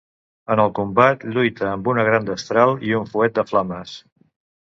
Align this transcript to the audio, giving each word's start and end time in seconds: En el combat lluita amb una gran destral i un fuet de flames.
En 0.53 0.61
el 0.61 0.71
combat 0.77 1.25
lluita 1.35 1.67
amb 1.73 1.89
una 1.93 2.07
gran 2.07 2.25
destral 2.31 2.75
i 2.89 2.97
un 3.01 3.07
fuet 3.13 3.37
de 3.37 3.45
flames. 3.53 3.95